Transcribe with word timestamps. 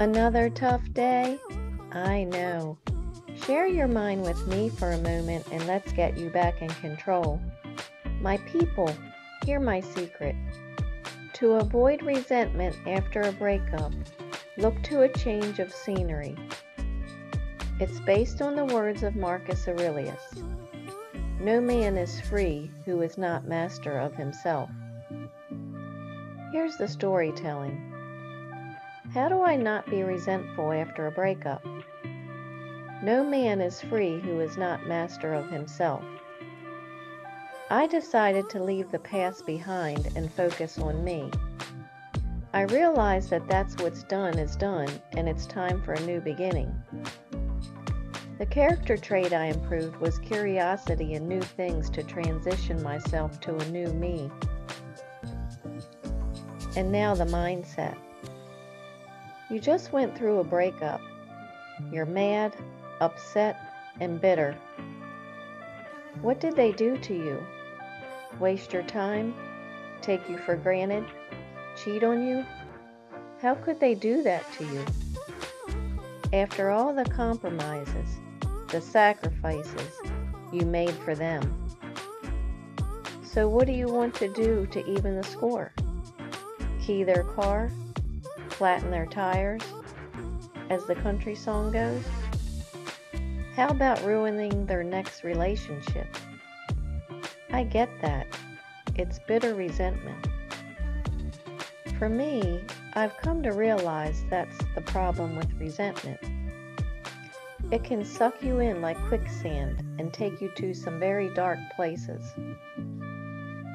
Another 0.00 0.50
tough 0.50 0.82
day? 0.92 1.38
I 1.92 2.24
know. 2.24 2.76
Share 3.46 3.68
your 3.68 3.86
mind 3.86 4.22
with 4.22 4.44
me 4.48 4.68
for 4.68 4.90
a 4.90 4.98
moment 4.98 5.46
and 5.52 5.64
let's 5.68 5.92
get 5.92 6.18
you 6.18 6.30
back 6.30 6.60
in 6.60 6.68
control. 6.68 7.40
My 8.20 8.38
people, 8.38 8.92
hear 9.46 9.60
my 9.60 9.78
secret. 9.78 10.34
To 11.34 11.52
avoid 11.52 12.02
resentment 12.02 12.74
after 12.88 13.20
a 13.20 13.32
breakup, 13.32 13.92
look 14.58 14.82
to 14.82 15.02
a 15.02 15.12
change 15.12 15.60
of 15.60 15.72
scenery. 15.72 16.34
It's 17.78 18.00
based 18.00 18.42
on 18.42 18.56
the 18.56 18.64
words 18.64 19.04
of 19.04 19.14
Marcus 19.14 19.68
Aurelius. 19.68 20.42
No 21.38 21.60
man 21.60 21.96
is 21.96 22.20
free 22.20 22.68
who 22.84 23.00
is 23.02 23.16
not 23.16 23.46
master 23.46 23.96
of 24.00 24.16
himself. 24.16 24.70
Here's 26.50 26.76
the 26.78 26.88
storytelling. 26.88 27.93
How 29.14 29.28
do 29.28 29.42
I 29.42 29.54
not 29.54 29.88
be 29.88 30.02
resentful 30.02 30.72
after 30.72 31.06
a 31.06 31.12
breakup? 31.12 31.64
No 33.00 33.22
man 33.22 33.60
is 33.60 33.80
free 33.80 34.18
who 34.18 34.40
is 34.40 34.56
not 34.56 34.88
master 34.88 35.32
of 35.32 35.48
himself. 35.48 36.02
I 37.70 37.86
decided 37.86 38.50
to 38.50 38.64
leave 38.64 38.90
the 38.90 38.98
past 38.98 39.46
behind 39.46 40.08
and 40.16 40.32
focus 40.32 40.80
on 40.80 41.04
me. 41.04 41.30
I 42.52 42.62
realized 42.62 43.30
that 43.30 43.46
that's 43.46 43.76
what's 43.80 44.02
done 44.02 44.36
is 44.36 44.56
done 44.56 44.88
and 45.12 45.28
it's 45.28 45.46
time 45.46 45.80
for 45.80 45.92
a 45.92 46.06
new 46.06 46.20
beginning. 46.20 46.74
The 48.38 48.46
character 48.46 48.96
trait 48.96 49.32
I 49.32 49.44
improved 49.44 49.94
was 49.98 50.18
curiosity 50.18 51.14
and 51.14 51.28
new 51.28 51.40
things 51.40 51.88
to 51.90 52.02
transition 52.02 52.82
myself 52.82 53.38
to 53.42 53.54
a 53.54 53.64
new 53.66 53.92
me. 53.92 54.28
And 56.74 56.90
now 56.90 57.14
the 57.14 57.26
mindset. 57.26 57.96
You 59.54 59.60
just 59.60 59.92
went 59.92 60.18
through 60.18 60.40
a 60.40 60.44
breakup. 60.44 61.00
You're 61.92 62.06
mad, 62.06 62.56
upset, 63.00 63.56
and 64.00 64.20
bitter. 64.20 64.58
What 66.22 66.40
did 66.40 66.56
they 66.56 66.72
do 66.72 66.98
to 66.98 67.14
you? 67.14 67.40
Waste 68.40 68.72
your 68.72 68.82
time? 68.82 69.32
Take 70.02 70.28
you 70.28 70.38
for 70.38 70.56
granted? 70.56 71.04
Cheat 71.76 72.02
on 72.02 72.26
you? 72.26 72.44
How 73.40 73.54
could 73.54 73.78
they 73.78 73.94
do 73.94 74.24
that 74.24 74.44
to 74.54 74.64
you? 74.64 74.84
After 76.32 76.70
all 76.70 76.92
the 76.92 77.04
compromises, 77.04 78.08
the 78.70 78.80
sacrifices 78.80 80.00
you 80.52 80.66
made 80.66 80.94
for 81.04 81.14
them. 81.14 81.70
So, 83.22 83.48
what 83.48 83.68
do 83.68 83.72
you 83.72 83.86
want 83.86 84.16
to 84.16 84.26
do 84.26 84.66
to 84.72 84.84
even 84.84 85.14
the 85.14 85.22
score? 85.22 85.72
Key 86.84 87.04
their 87.04 87.22
car? 87.22 87.70
Flatten 88.54 88.90
their 88.90 89.06
tires, 89.06 89.62
as 90.70 90.84
the 90.86 90.94
country 90.94 91.34
song 91.34 91.72
goes? 91.72 92.04
How 93.56 93.68
about 93.68 94.02
ruining 94.04 94.66
their 94.66 94.82
next 94.82 95.24
relationship? 95.24 96.06
I 97.52 97.64
get 97.64 97.88
that. 98.00 98.26
It's 98.96 99.18
bitter 99.26 99.54
resentment. 99.54 100.28
For 101.98 102.08
me, 102.08 102.64
I've 102.94 103.16
come 103.16 103.42
to 103.42 103.50
realize 103.50 104.24
that's 104.30 104.58
the 104.74 104.82
problem 104.82 105.36
with 105.36 105.52
resentment. 105.54 106.20
It 107.70 107.82
can 107.82 108.04
suck 108.04 108.42
you 108.42 108.60
in 108.60 108.80
like 108.80 108.98
quicksand 109.08 109.84
and 109.98 110.12
take 110.12 110.40
you 110.40 110.50
to 110.56 110.74
some 110.74 111.00
very 111.00 111.32
dark 111.34 111.58
places. 111.74 112.24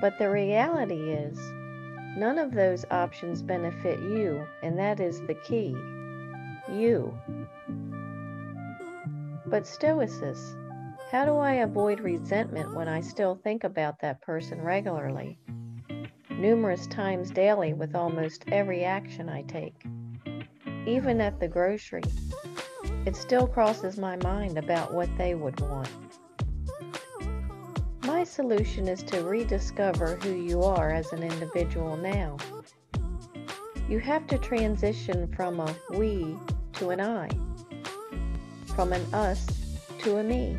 But 0.00 0.18
the 0.18 0.30
reality 0.30 1.12
is, 1.12 1.38
None 2.16 2.38
of 2.38 2.52
those 2.52 2.84
options 2.90 3.42
benefit 3.42 3.98
you, 4.00 4.46
and 4.62 4.78
that 4.78 5.00
is 5.00 5.20
the 5.22 5.34
key. 5.34 5.74
You. 6.70 7.18
But 9.46 9.64
Stoicess, 9.64 10.54
how 11.10 11.24
do 11.24 11.36
I 11.36 11.54
avoid 11.54 12.00
resentment 12.00 12.74
when 12.74 12.88
I 12.88 13.00
still 13.00 13.34
think 13.34 13.64
about 13.64 14.00
that 14.00 14.20
person 14.20 14.60
regularly? 14.60 15.38
Numerous 16.30 16.86
times 16.86 17.30
daily 17.30 17.72
with 17.72 17.94
almost 17.94 18.44
every 18.48 18.84
action 18.84 19.28
I 19.28 19.42
take. 19.42 19.84
Even 20.86 21.20
at 21.20 21.40
the 21.40 21.48
grocery, 21.48 22.02
it 23.06 23.16
still 23.16 23.46
crosses 23.46 23.98
my 23.98 24.16
mind 24.16 24.58
about 24.58 24.92
what 24.92 25.08
they 25.16 25.34
would 25.34 25.60
want. 25.60 25.88
My 28.22 28.26
solution 28.26 28.86
is 28.86 29.02
to 29.02 29.24
rediscover 29.24 30.14
who 30.22 30.30
you 30.30 30.62
are 30.62 30.92
as 30.92 31.12
an 31.12 31.24
individual 31.24 31.96
now. 31.96 32.36
You 33.88 33.98
have 33.98 34.28
to 34.28 34.38
transition 34.38 35.26
from 35.34 35.58
a 35.58 35.74
we 35.90 36.36
to 36.74 36.90
an 36.90 37.00
I, 37.00 37.28
from 38.76 38.92
an 38.92 39.02
us 39.12 39.44
to 40.02 40.18
a 40.18 40.22
me. 40.22 40.56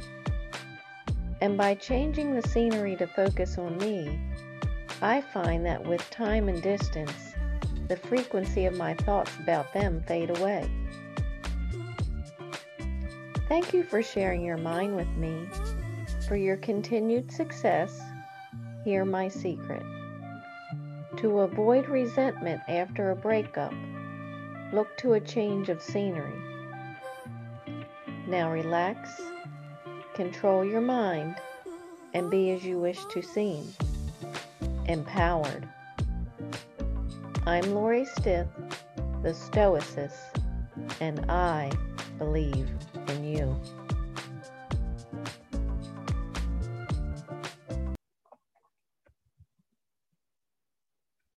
And 1.39 1.57
by 1.57 1.75
changing 1.75 2.35
the 2.35 2.45
scenery 2.49 2.97
to 2.97 3.07
focus 3.07 3.57
on 3.57 3.77
me, 3.77 4.19
I 5.01 5.21
find 5.21 5.65
that 5.65 5.87
with 5.87 6.01
time 6.09 6.49
and 6.49 6.61
distance, 6.61 7.33
the 7.87 7.95
frequency 7.95 8.65
of 8.65 8.75
my 8.75 8.93
thoughts 8.93 9.31
about 9.41 9.73
them 9.73 10.03
fade 10.05 10.37
away. 10.37 10.69
Thank 13.47 13.71
you 13.71 13.83
for 13.83 14.03
sharing 14.03 14.43
your 14.43 14.57
mind 14.57 14.97
with 14.97 15.07
me 15.15 15.47
for 16.33 16.37
your 16.37 16.57
continued 16.57 17.31
success, 17.31 18.01
hear 18.83 19.05
my 19.05 19.27
secret. 19.27 19.83
To 21.17 21.41
avoid 21.41 21.87
resentment 21.87 22.59
after 22.67 23.11
a 23.11 23.15
breakup, 23.15 23.71
look 24.73 24.97
to 24.97 25.13
a 25.13 25.19
change 25.19 25.69
of 25.69 25.79
scenery. 25.79 26.33
Now 28.25 28.51
relax, 28.51 29.21
control 30.15 30.65
your 30.65 30.81
mind, 30.81 31.35
and 32.15 32.31
be 32.31 32.49
as 32.49 32.65
you 32.65 32.79
wish 32.79 33.05
to 33.11 33.21
seem. 33.21 33.71
Empowered. 34.87 35.69
I'm 37.45 37.75
Lori 37.75 38.05
Stith, 38.05 38.47
the 39.21 39.35
Stoicess, 39.35 40.15
and 40.99 41.29
I 41.29 41.71
believe 42.17 42.67
in 43.09 43.23
you. 43.23 43.82